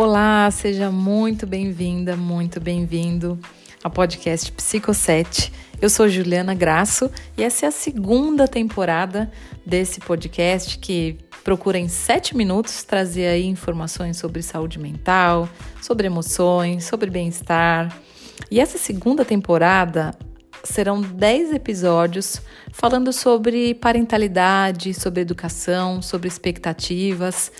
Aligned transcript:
Olá, 0.00 0.48
seja 0.52 0.92
muito 0.92 1.44
bem-vinda, 1.44 2.16
muito 2.16 2.60
bem-vindo 2.60 3.36
ao 3.82 3.90
podcast 3.90 4.52
Psico 4.52 4.94
7. 4.94 5.52
Eu 5.82 5.90
sou 5.90 6.08
Juliana 6.08 6.54
Graço 6.54 7.10
e 7.36 7.42
essa 7.42 7.66
é 7.66 7.68
a 7.68 7.72
segunda 7.72 8.46
temporada 8.46 9.28
desse 9.66 9.98
podcast 9.98 10.78
que 10.78 11.18
procura 11.42 11.80
em 11.80 11.88
sete 11.88 12.36
minutos 12.36 12.84
trazer 12.84 13.26
aí 13.26 13.44
informações 13.46 14.16
sobre 14.16 14.40
saúde 14.40 14.78
mental, 14.78 15.48
sobre 15.82 16.06
emoções, 16.06 16.84
sobre 16.84 17.10
bem-estar. 17.10 17.92
E 18.52 18.60
essa 18.60 18.78
segunda 18.78 19.24
temporada 19.24 20.14
serão 20.62 21.00
dez 21.00 21.52
episódios 21.52 22.40
falando 22.72 23.12
sobre 23.12 23.74
parentalidade, 23.74 24.94
sobre 24.94 25.22
educação, 25.22 26.00
sobre 26.00 26.28
expectativas 26.28 27.50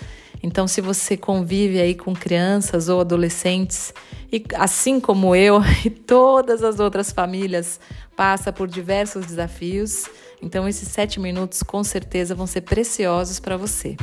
então, 0.41 0.67
se 0.67 0.79
você 0.79 1.17
convive 1.17 1.79
aí 1.79 1.93
com 1.93 2.13
crianças 2.13 2.87
ou 2.87 3.01
adolescentes, 3.01 3.93
e 4.31 4.43
assim 4.55 4.99
como 4.99 5.35
eu 5.35 5.61
e 5.83 5.89
todas 5.89 6.63
as 6.63 6.79
outras 6.79 7.11
famílias, 7.11 7.79
passa 8.15 8.51
por 8.51 8.67
diversos 8.67 9.25
desafios, 9.25 10.05
então 10.41 10.67
esses 10.67 10.87
sete 10.87 11.19
minutos 11.19 11.61
com 11.61 11.83
certeza 11.83 12.33
vão 12.33 12.47
ser 12.47 12.61
preciosos 12.61 13.39
para 13.39 13.57
você. 13.57 13.97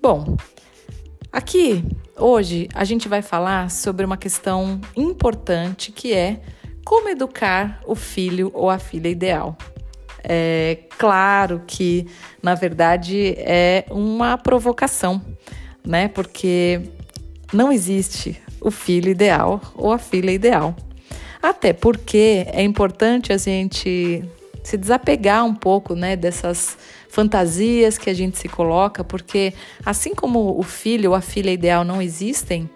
Bom, 0.00 0.36
aqui 1.32 1.84
hoje 2.16 2.68
a 2.74 2.84
gente 2.84 3.08
vai 3.08 3.22
falar 3.22 3.70
sobre 3.70 4.04
uma 4.04 4.16
questão 4.16 4.80
importante 4.96 5.92
que 5.92 6.12
é 6.12 6.40
como 6.84 7.08
educar 7.08 7.80
o 7.86 7.94
filho 7.94 8.50
ou 8.54 8.70
a 8.70 8.78
filha 8.78 9.08
ideal. 9.08 9.56
É 10.24 10.78
claro 10.96 11.62
que, 11.66 12.06
na 12.42 12.54
verdade, 12.54 13.34
é 13.38 13.84
uma 13.90 14.36
provocação, 14.36 15.22
né? 15.88 16.06
Porque 16.06 16.82
não 17.52 17.72
existe 17.72 18.40
o 18.60 18.70
filho 18.70 19.10
ideal 19.10 19.60
ou 19.74 19.90
a 19.90 19.98
filha 19.98 20.30
ideal. 20.30 20.76
Até 21.42 21.72
porque 21.72 22.46
é 22.48 22.62
importante 22.62 23.32
a 23.32 23.38
gente 23.38 24.22
se 24.62 24.76
desapegar 24.76 25.46
um 25.46 25.54
pouco, 25.54 25.94
né, 25.94 26.14
dessas 26.14 26.76
fantasias 27.08 27.96
que 27.96 28.10
a 28.10 28.14
gente 28.14 28.36
se 28.36 28.48
coloca, 28.48 29.02
porque 29.02 29.54
assim 29.84 30.14
como 30.14 30.58
o 30.58 30.62
filho 30.62 31.10
ou 31.10 31.16
a 31.16 31.22
filha 31.22 31.50
ideal 31.50 31.84
não 31.84 32.02
existem, 32.02 32.68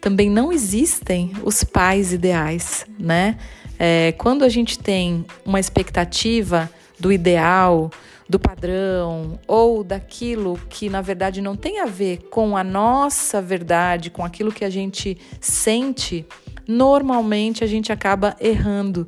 também 0.00 0.28
não 0.28 0.52
existem 0.52 1.30
os 1.44 1.62
pais 1.62 2.12
ideais, 2.12 2.84
né? 2.98 3.36
É, 3.78 4.12
quando 4.18 4.44
a 4.44 4.48
gente 4.48 4.78
tem 4.78 5.24
uma 5.44 5.60
expectativa 5.60 6.68
do 6.98 7.12
ideal, 7.12 7.90
do 8.28 8.38
padrão 8.38 9.38
ou 9.46 9.84
daquilo 9.84 10.58
que 10.68 10.88
na 10.88 11.00
verdade 11.00 11.40
não 11.40 11.56
tem 11.56 11.80
a 11.80 11.86
ver 11.86 12.28
com 12.30 12.56
a 12.56 12.64
nossa 12.64 13.40
verdade, 13.40 14.10
com 14.10 14.24
aquilo 14.24 14.52
que 14.52 14.64
a 14.64 14.70
gente 14.70 15.16
sente, 15.40 16.26
normalmente 16.66 17.62
a 17.62 17.66
gente 17.66 17.92
acaba 17.92 18.36
errando. 18.40 19.06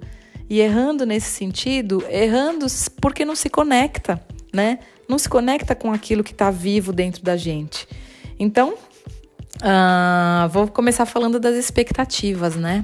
E 0.51 0.61
errando 0.61 1.05
nesse 1.05 1.31
sentido, 1.31 2.03
errando 2.09 2.67
porque 3.03 3.25
não 3.25 3.37
se 3.37 3.51
conecta, 3.51 4.19
né? 4.53 4.79
Não 5.07 5.19
se 5.19 5.29
conecta 5.29 5.75
com 5.75 5.93
aquilo 5.93 6.25
que 6.25 6.33
está 6.33 6.51
vivo 6.51 6.91
dentro 6.91 7.23
da 7.23 7.37
gente. 7.37 7.87
Então, 8.39 8.73
uh, 9.57 10.49
vou 10.49 10.69
começar 10.69 11.05
falando 11.05 11.39
das 11.39 11.55
expectativas, 11.55 12.57
né? 12.57 12.83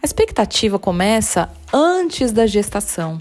A 0.00 0.06
expectativa 0.06 0.78
começa 0.78 1.50
antes 1.72 2.30
da 2.30 2.46
gestação 2.46 3.20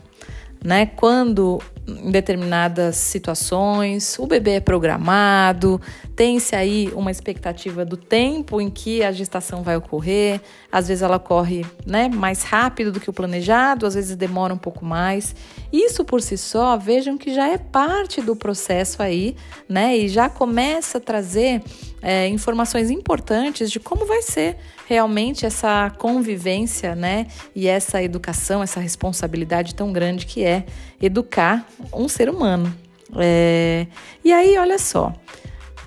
né? 0.63 0.85
Quando 0.85 1.59
em 1.88 2.12
determinadas 2.12 2.96
situações. 2.96 4.18
O 4.20 4.28
bebê 4.28 4.52
é 4.52 4.60
programado, 4.60 5.80
tem-se 6.22 6.55
aí 6.55 6.88
uma 6.94 7.09
expectativa 7.09 7.83
do 7.83 7.97
tempo 7.97 8.61
em 8.61 8.69
que 8.69 9.02
a 9.02 9.11
gestação 9.11 9.64
vai 9.64 9.75
ocorrer. 9.75 10.39
Às 10.72 10.88
vezes 10.88 11.02
ela 11.02 11.16
ocorre 11.16 11.66
né, 11.84 12.09
mais 12.09 12.44
rápido 12.44 12.91
do 12.91 13.00
que 13.00 13.09
o 13.09 13.13
planejado, 13.13 13.88
às 13.88 13.96
vezes 13.96 14.16
demora 14.16 14.53
um 14.53 14.57
pouco 14.57 14.85
mais. 14.85 15.35
Isso 15.73 16.06
por 16.06 16.22
si 16.22 16.38
só, 16.38 16.78
vejam 16.78 17.18
que 17.18 17.34
já 17.34 17.47
é 17.47 17.57
parte 17.57 18.22
do 18.22 18.35
processo 18.35 19.01
aí, 19.01 19.35
né? 19.68 19.97
E 19.97 20.07
já 20.07 20.29
começa 20.29 21.00
a 21.00 21.01
trazer 21.01 21.63
é, 22.03 22.28
informações 22.28 22.91
importantes 22.91 23.72
de 23.72 23.79
como 23.79 24.06
vai 24.06 24.22
ser 24.22 24.57
realmente 24.85 25.44
essa 25.44 25.90
convivência, 25.97 26.94
né? 26.94 27.25
E 27.56 27.67
essa 27.67 28.00
educação, 28.03 28.62
essa 28.62 28.79
responsabilidade 28.79 29.73
tão 29.73 29.91
grande 29.91 30.28
que 30.28 30.44
é 30.44 30.66
educar 31.01 31.66
um 31.91 32.07
ser 32.07 32.29
humano. 32.29 32.72
É... 33.17 33.88
E 34.23 34.31
aí, 34.31 34.56
olha 34.59 34.78
só. 34.78 35.12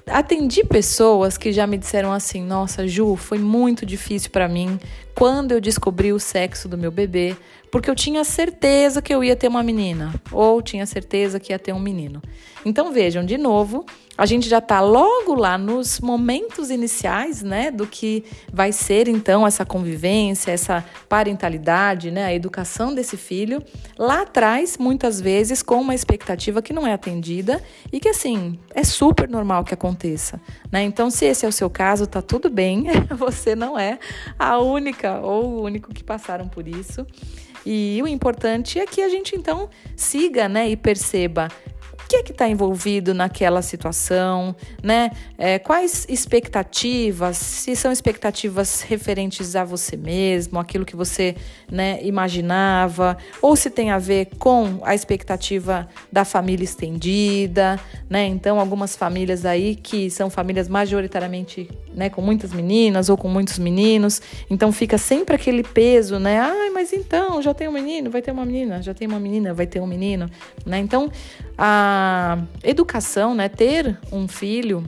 Atendi 0.06 0.62
pessoas 0.64 1.38
que 1.38 1.50
já 1.50 1.66
me 1.66 1.78
disseram 1.78 2.12
assim: 2.12 2.42
Nossa, 2.42 2.86
Ju, 2.86 3.16
foi 3.16 3.38
muito 3.38 3.86
difícil 3.86 4.30
para 4.30 4.46
mim 4.46 4.78
quando 5.14 5.52
eu 5.52 5.60
descobri 5.60 6.12
o 6.12 6.20
sexo 6.20 6.68
do 6.68 6.76
meu 6.76 6.90
bebê, 6.90 7.34
porque 7.70 7.88
eu 7.88 7.94
tinha 7.94 8.22
certeza 8.22 9.00
que 9.00 9.14
eu 9.14 9.24
ia 9.24 9.34
ter 9.34 9.48
uma 9.48 9.62
menina, 9.62 10.12
ou 10.30 10.60
tinha 10.60 10.84
certeza 10.84 11.40
que 11.40 11.52
ia 11.52 11.58
ter 11.58 11.72
um 11.72 11.80
menino. 11.80 12.20
Então 12.66 12.92
vejam, 12.92 13.24
de 13.24 13.38
novo, 13.38 13.86
a 14.16 14.26
gente 14.26 14.48
já 14.48 14.58
está 14.58 14.80
logo 14.80 15.34
lá 15.34 15.58
nos 15.58 15.98
momentos 16.00 16.70
iniciais, 16.70 17.42
né, 17.42 17.70
do 17.70 17.86
que 17.86 18.24
vai 18.52 18.70
ser 18.70 19.08
então 19.08 19.46
essa 19.46 19.64
convivência, 19.64 20.52
essa 20.52 20.84
parentalidade, 21.08 22.10
né, 22.10 22.24
a 22.24 22.32
educação 22.32 22.94
desse 22.94 23.16
filho, 23.16 23.62
lá 23.98 24.22
atrás, 24.22 24.78
muitas 24.78 25.20
vezes 25.20 25.62
com 25.62 25.80
uma 25.80 25.94
expectativa 25.94 26.62
que 26.62 26.72
não 26.72 26.86
é 26.86 26.92
atendida 26.92 27.60
e 27.92 27.98
que 27.98 28.08
assim, 28.08 28.58
é 28.72 28.84
super 28.84 29.28
normal 29.28 29.64
que 29.64 29.74
aconteça, 29.74 30.40
né? 30.70 30.82
Então, 30.82 31.10
se 31.10 31.24
esse 31.24 31.44
é 31.44 31.48
o 31.48 31.52
seu 31.52 31.68
caso, 31.68 32.06
tá 32.06 32.22
tudo 32.22 32.48
bem, 32.48 32.84
você 33.16 33.56
não 33.56 33.78
é 33.78 33.98
a 34.38 34.58
única 34.58 35.20
ou 35.20 35.44
o 35.44 35.62
único 35.62 35.92
que 35.92 36.04
passaram 36.04 36.48
por 36.48 36.68
isso. 36.68 37.06
E 37.66 37.98
o 38.02 38.06
importante 38.06 38.78
é 38.78 38.86
que 38.86 39.00
a 39.00 39.08
gente 39.08 39.34
então 39.34 39.70
siga, 39.96 40.48
né, 40.48 40.68
e 40.68 40.76
perceba 40.76 41.48
o 41.94 42.08
que 42.08 42.16
é 42.16 42.22
que 42.22 42.32
está 42.32 42.48
envolvido 42.48 43.14
naquela 43.14 43.62
situação, 43.62 44.54
né? 44.82 45.10
É, 45.38 45.58
quais 45.58 46.06
expectativas, 46.08 47.36
se 47.36 47.76
são 47.76 47.92
expectativas 47.92 48.82
referentes 48.82 49.54
a 49.54 49.64
você 49.64 49.96
mesmo, 49.96 50.58
aquilo 50.58 50.84
que 50.84 50.96
você 50.96 51.36
né, 51.70 52.00
imaginava, 52.02 53.16
ou 53.40 53.56
se 53.56 53.70
tem 53.70 53.90
a 53.90 53.98
ver 53.98 54.28
com 54.38 54.80
a 54.82 54.94
expectativa 54.94 55.88
da 56.12 56.24
família 56.24 56.64
estendida, 56.64 57.78
né? 58.10 58.26
Então, 58.26 58.58
algumas 58.58 58.96
famílias 58.96 59.46
aí 59.46 59.76
que 59.76 60.10
são 60.10 60.28
famílias 60.28 60.68
majoritariamente 60.68 61.68
né, 61.94 62.10
com 62.10 62.20
muitas 62.20 62.52
meninas 62.52 63.08
ou 63.08 63.16
com 63.16 63.28
muitos 63.28 63.58
meninos, 63.58 64.20
então 64.50 64.72
fica 64.72 64.98
sempre 64.98 65.36
aquele 65.36 65.62
peso, 65.62 66.18
né? 66.18 66.40
Ai, 66.40 66.70
mas 66.70 66.92
então, 66.92 67.40
já 67.40 67.54
tem 67.54 67.68
um 67.68 67.72
menino, 67.72 68.10
vai 68.10 68.20
ter 68.20 68.32
uma 68.32 68.44
menina, 68.44 68.82
já 68.82 68.92
tem 68.92 69.06
uma 69.06 69.20
menina, 69.20 69.54
vai 69.54 69.66
ter 69.66 69.80
um 69.80 69.86
menino, 69.86 70.28
né? 70.66 70.78
Então, 70.78 71.10
educação, 72.62 73.34
né, 73.34 73.48
ter 73.48 73.98
um 74.12 74.28
filho 74.28 74.84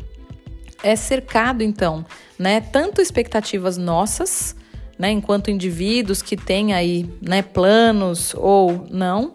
é 0.83 0.95
cercado 0.95 1.63
então, 1.63 2.05
né, 2.39 2.61
tanto 2.61 3.01
expectativas 3.01 3.77
nossas, 3.77 4.55
né, 4.99 5.11
enquanto 5.11 5.51
indivíduos 5.51 6.23
que 6.23 6.37
têm 6.37 6.75
aí, 6.75 7.11
né, 7.21 7.43
planos 7.43 8.35
ou 8.35 8.87
não, 8.91 9.33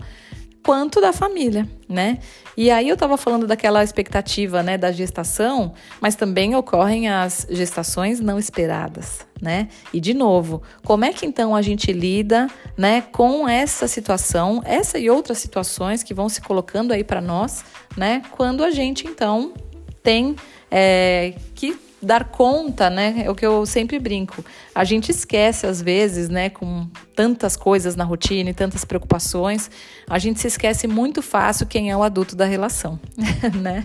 quanto 0.64 1.02
da 1.02 1.12
família, 1.12 1.68
né? 1.88 2.20
E 2.56 2.70
aí 2.70 2.88
eu 2.88 2.94
estava 2.94 3.18
falando 3.18 3.48
daquela 3.48 3.84
expectativa, 3.84 4.62
né, 4.62 4.78
da 4.78 4.92
gestação, 4.92 5.74
mas 6.00 6.16
também 6.16 6.56
ocorrem 6.56 7.10
as 7.10 7.48
gestações 7.50 8.20
não 8.20 8.38
esperadas, 8.38 9.26
né? 9.42 9.70
E 9.94 10.00
de 10.00 10.14
novo, 10.14 10.62
como 10.84 11.06
é 11.06 11.14
que 11.14 11.26
então 11.26 11.56
a 11.56 11.62
gente 11.62 11.92
lida, 11.92 12.48
né, 12.78 13.02
com 13.02 13.48
essa 13.48 13.88
situação, 13.88 14.62
essa 14.66 15.00
e 15.00 15.10
outras 15.10 15.40
situações 15.40 16.04
que 16.04 16.14
vão 16.14 16.30
se 16.30 16.42
colocando 16.42 16.92
aí 16.92 17.04
para 17.04 17.22
nós, 17.22 17.64
né? 17.98 18.22
Quando 18.32 18.64
a 18.64 18.70
gente 18.70 19.08
então 19.08 19.54
tem 20.04 20.36
é, 20.70 21.34
que 21.56 21.78
dar 22.02 22.26
conta, 22.26 22.90
né? 22.90 23.24
É 23.26 23.30
o 23.30 23.36
que 23.36 23.46
eu 23.46 23.66
sempre 23.66 24.00
brinco. 24.00 24.44
A 24.74 24.84
gente 24.84 25.12
esquece 25.12 25.68
às 25.68 25.82
vezes, 25.82 26.30
né, 26.30 26.50
com 26.50 26.88
tantas 27.16 27.56
coisas 27.56 27.96
na 27.96 28.04
rotina 28.04 28.50
e 28.50 28.54
tantas 28.54 28.84
preocupações, 28.84 29.70
a 30.10 30.18
gente 30.18 30.40
se 30.40 30.48
esquece 30.48 30.88
muito 30.88 31.22
fácil 31.22 31.68
quem 31.68 31.92
é 31.92 31.96
o 31.96 32.02
adulto 32.02 32.36
da 32.36 32.46
relação, 32.46 33.00
né? 33.62 33.84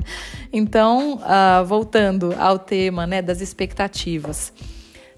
Então, 0.52 1.16
uh, 1.16 1.64
voltando 1.66 2.34
ao 2.38 2.58
tema, 2.58 3.06
né, 3.06 3.20
das 3.20 3.40
expectativas. 3.40 4.52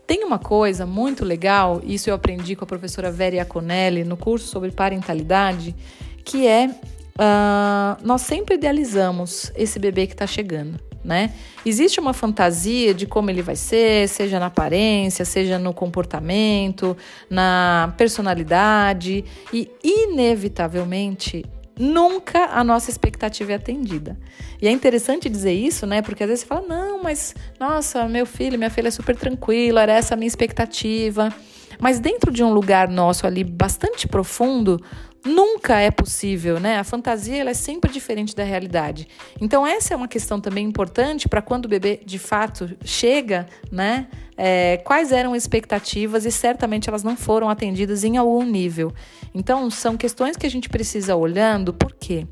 Tem 0.06 0.24
uma 0.24 0.38
coisa 0.38 0.86
muito 0.86 1.24
legal, 1.24 1.82
isso 1.84 2.08
eu 2.08 2.14
aprendi 2.14 2.56
com 2.56 2.64
a 2.64 2.66
professora 2.66 3.12
Vera 3.12 3.36
Iaconelli 3.36 4.04
no 4.04 4.16
curso 4.16 4.48
sobre 4.48 4.70
parentalidade, 4.70 5.76
que 6.24 6.46
é 6.46 6.66
uh, 6.66 8.02
nós 8.02 8.22
sempre 8.22 8.54
idealizamos 8.54 9.52
esse 9.54 9.78
bebê 9.78 10.06
que 10.06 10.14
está 10.14 10.26
chegando 10.26 10.87
né? 11.08 11.32
Existe 11.64 11.98
uma 11.98 12.12
fantasia 12.12 12.92
de 12.92 13.06
como 13.06 13.30
ele 13.30 13.40
vai 13.40 13.56
ser, 13.56 14.06
seja 14.08 14.38
na 14.38 14.46
aparência, 14.46 15.24
seja 15.24 15.58
no 15.58 15.72
comportamento, 15.72 16.94
na 17.30 17.94
personalidade, 17.96 19.24
e 19.52 19.70
inevitavelmente 19.82 21.44
nunca 21.78 22.46
a 22.46 22.62
nossa 22.62 22.90
expectativa 22.90 23.52
é 23.52 23.54
atendida. 23.54 24.18
E 24.60 24.68
é 24.68 24.70
interessante 24.70 25.28
dizer 25.28 25.52
isso, 25.52 25.86
né? 25.86 26.02
Porque 26.02 26.22
às 26.22 26.28
vezes 26.28 26.42
você 26.44 26.46
fala: 26.46 26.66
"Não, 26.68 27.02
mas 27.02 27.34
nossa, 27.58 28.06
meu 28.06 28.26
filho, 28.26 28.58
minha 28.58 28.70
filha 28.70 28.88
é 28.88 28.90
super 28.90 29.16
tranquila, 29.16 29.82
era 29.82 29.92
essa 29.94 30.14
a 30.14 30.16
minha 30.16 30.28
expectativa". 30.28 31.32
Mas 31.80 32.00
dentro 32.00 32.30
de 32.30 32.42
um 32.42 32.52
lugar 32.52 32.88
nosso 32.88 33.26
ali 33.26 33.44
bastante 33.44 34.08
profundo, 34.08 34.80
nunca 35.24 35.78
é 35.78 35.90
possível, 35.90 36.58
né? 36.58 36.78
A 36.78 36.84
fantasia 36.84 37.40
ela 37.40 37.50
é 37.50 37.54
sempre 37.54 37.90
diferente 37.90 38.34
da 38.34 38.44
realidade. 38.44 39.06
Então 39.40 39.66
essa 39.66 39.94
é 39.94 39.96
uma 39.96 40.08
questão 40.08 40.40
também 40.40 40.66
importante 40.66 41.28
para 41.28 41.42
quando 41.42 41.66
o 41.66 41.68
bebê 41.68 42.00
de 42.04 42.18
fato 42.18 42.76
chega, 42.84 43.46
né? 43.70 44.08
É, 44.36 44.78
quais 44.78 45.10
eram 45.10 45.32
as 45.32 45.42
expectativas 45.42 46.24
e 46.24 46.30
certamente 46.30 46.88
elas 46.88 47.02
não 47.02 47.16
foram 47.16 47.48
atendidas 47.50 48.04
em 48.04 48.16
algum 48.16 48.44
nível. 48.44 48.92
Então 49.34 49.70
são 49.70 49.96
questões 49.96 50.36
que 50.36 50.46
a 50.46 50.50
gente 50.50 50.68
precisa 50.68 51.16
olhando. 51.16 51.72
Por 51.72 51.92
quê? 51.92 52.26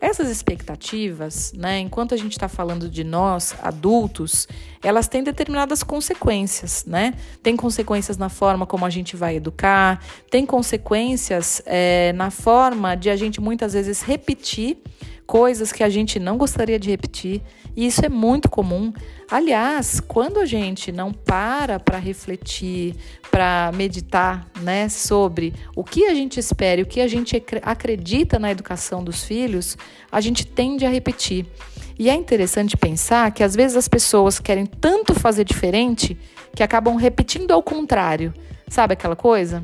Essas 0.00 0.30
expectativas, 0.30 1.52
né, 1.54 1.78
enquanto 1.78 2.14
a 2.14 2.16
gente 2.16 2.32
está 2.32 2.48
falando 2.48 2.88
de 2.88 3.04
nós, 3.04 3.54
adultos, 3.62 4.48
elas 4.82 5.06
têm 5.06 5.22
determinadas 5.22 5.82
consequências, 5.82 6.84
né? 6.86 7.12
Tem 7.42 7.54
consequências 7.54 8.16
na 8.16 8.30
forma 8.30 8.64
como 8.64 8.86
a 8.86 8.90
gente 8.90 9.14
vai 9.14 9.36
educar, 9.36 10.02
tem 10.30 10.46
consequências 10.46 11.60
é, 11.66 12.14
na 12.14 12.30
forma 12.30 12.94
de 12.94 13.10
a 13.10 13.16
gente 13.16 13.42
muitas 13.42 13.74
vezes 13.74 14.00
repetir 14.00 14.78
coisas 15.30 15.70
que 15.70 15.84
a 15.84 15.88
gente 15.88 16.18
não 16.18 16.36
gostaria 16.36 16.76
de 16.76 16.90
repetir, 16.90 17.40
e 17.76 17.86
isso 17.86 18.04
é 18.04 18.08
muito 18.08 18.50
comum. 18.50 18.92
Aliás, 19.30 20.00
quando 20.00 20.40
a 20.40 20.44
gente 20.44 20.90
não 20.90 21.12
para 21.12 21.78
para 21.78 21.98
refletir, 21.98 22.96
para 23.30 23.70
meditar, 23.76 24.44
né, 24.60 24.88
sobre 24.88 25.54
o 25.76 25.84
que 25.84 26.06
a 26.06 26.14
gente 26.14 26.40
espera 26.40 26.80
e 26.80 26.82
o 26.82 26.86
que 26.86 27.00
a 27.00 27.06
gente 27.06 27.40
acredita 27.62 28.40
na 28.40 28.50
educação 28.50 29.04
dos 29.04 29.22
filhos, 29.22 29.78
a 30.10 30.20
gente 30.20 30.44
tende 30.44 30.84
a 30.84 30.90
repetir. 30.90 31.46
E 31.96 32.10
é 32.10 32.14
interessante 32.14 32.76
pensar 32.76 33.30
que 33.30 33.44
às 33.44 33.54
vezes 33.54 33.76
as 33.76 33.86
pessoas 33.86 34.40
querem 34.40 34.66
tanto 34.66 35.14
fazer 35.14 35.44
diferente 35.44 36.18
que 36.56 36.62
acabam 36.64 36.96
repetindo 36.96 37.52
ao 37.52 37.62
contrário. 37.62 38.34
Sabe 38.68 38.94
aquela 38.94 39.14
coisa? 39.14 39.62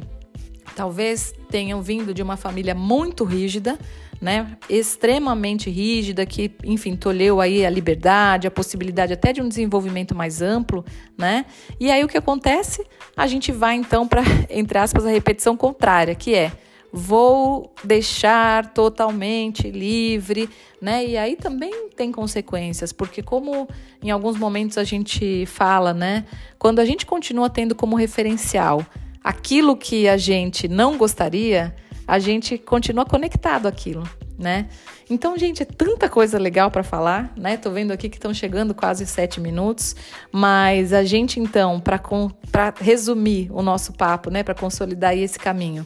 Talvez 0.76 1.34
tenham 1.50 1.80
vindo 1.80 2.12
de 2.12 2.22
uma 2.22 2.36
família 2.36 2.74
muito 2.74 3.24
rígida, 3.24 3.78
né, 4.20 4.58
extremamente 4.68 5.70
rígida, 5.70 6.26
que, 6.26 6.50
enfim, 6.62 6.94
tolheu 6.94 7.40
aí 7.40 7.64
a 7.64 7.70
liberdade, 7.70 8.46
a 8.46 8.50
possibilidade 8.50 9.14
até 9.14 9.32
de 9.32 9.40
um 9.40 9.48
desenvolvimento 9.48 10.14
mais 10.14 10.42
amplo, 10.42 10.84
né? 11.16 11.46
E 11.80 11.90
aí 11.90 12.04
o 12.04 12.08
que 12.08 12.18
acontece? 12.18 12.86
A 13.16 13.26
gente 13.26 13.52
vai 13.52 13.74
então 13.74 14.06
para, 14.06 14.22
entre 14.50 14.76
aspas, 14.76 15.06
a 15.06 15.10
repetição 15.10 15.56
contrária, 15.56 16.14
que 16.14 16.34
é 16.34 16.52
vou 16.92 17.74
deixar 17.82 18.72
totalmente 18.74 19.70
livre, 19.70 20.48
né? 20.80 21.06
E 21.06 21.16
aí 21.16 21.36
também 21.36 21.88
tem 21.96 22.12
consequências, 22.12 22.92
porque 22.92 23.22
como 23.22 23.66
em 24.02 24.10
alguns 24.10 24.36
momentos 24.38 24.76
a 24.76 24.84
gente 24.84 25.46
fala, 25.46 25.94
né, 25.94 26.26
quando 26.58 26.80
a 26.80 26.84
gente 26.84 27.06
continua 27.06 27.48
tendo 27.48 27.74
como 27.74 27.96
referencial 27.96 28.84
aquilo 29.26 29.76
que 29.76 30.06
a 30.06 30.16
gente 30.16 30.68
não 30.68 30.96
gostaria, 30.96 31.74
a 32.06 32.16
gente 32.16 32.56
continua 32.56 33.04
conectado 33.04 33.66
àquilo, 33.66 34.08
né? 34.38 34.68
Então, 35.10 35.36
gente, 35.36 35.64
é 35.64 35.66
tanta 35.66 36.08
coisa 36.08 36.38
legal 36.38 36.70
para 36.70 36.84
falar, 36.84 37.32
né? 37.36 37.56
Tô 37.56 37.72
vendo 37.72 37.90
aqui 37.90 38.08
que 38.08 38.18
estão 38.18 38.32
chegando 38.32 38.72
quase 38.72 39.04
sete 39.04 39.40
minutos, 39.40 39.96
mas 40.30 40.92
a 40.92 41.02
gente 41.02 41.40
então, 41.40 41.80
para 41.80 42.72
resumir 42.78 43.50
o 43.50 43.62
nosso 43.62 43.92
papo, 43.94 44.30
né, 44.30 44.44
para 44.44 44.54
consolidar 44.54 45.18
esse 45.18 45.40
caminho, 45.40 45.84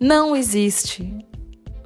não 0.00 0.34
existe 0.34 1.16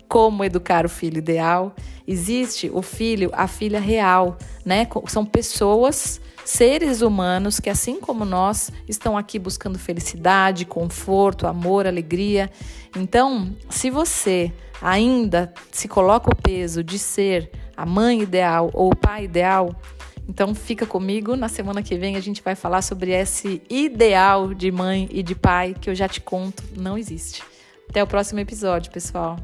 como 0.08 0.44
educar 0.44 0.84
o 0.84 0.88
filho 0.88 1.18
ideal, 1.18 1.74
existe 2.06 2.70
o 2.72 2.82
filho, 2.82 3.30
a 3.32 3.46
filha 3.46 3.80
real, 3.80 4.38
né? 4.64 4.86
São 5.06 5.24
pessoas 5.24 6.20
seres 6.44 7.00
humanos 7.00 7.58
que, 7.58 7.70
assim 7.70 8.00
como 8.00 8.24
nós, 8.24 8.70
estão 8.88 9.16
aqui 9.16 9.38
buscando 9.38 9.78
felicidade, 9.78 10.64
conforto, 10.64 11.46
amor, 11.46 11.86
alegria. 11.86 12.50
Então, 12.96 13.54
se 13.70 13.90
você 13.90 14.52
ainda 14.80 15.52
se 15.72 15.88
coloca 15.88 16.30
o 16.30 16.36
peso 16.36 16.84
de 16.84 16.98
ser 16.98 17.50
a 17.76 17.86
mãe 17.86 18.20
ideal 18.20 18.70
ou 18.74 18.92
o 18.92 18.96
pai 18.96 19.24
ideal, 19.24 19.74
então 20.28 20.54
fica 20.54 20.86
comigo. 20.86 21.36
Na 21.36 21.48
semana 21.48 21.82
que 21.82 21.96
vem 21.96 22.16
a 22.16 22.20
gente 22.20 22.42
vai 22.42 22.54
falar 22.54 22.82
sobre 22.82 23.10
esse 23.12 23.62
ideal 23.68 24.54
de 24.54 24.70
mãe 24.70 25.08
e 25.10 25.22
de 25.22 25.34
pai 25.34 25.74
que 25.78 25.90
eu 25.90 25.94
já 25.94 26.08
te 26.08 26.20
conto 26.20 26.62
não 26.76 26.96
existe. 26.96 27.42
Até 27.88 28.02
o 28.02 28.06
próximo 28.06 28.40
episódio, 28.40 28.90
pessoal. 28.90 29.38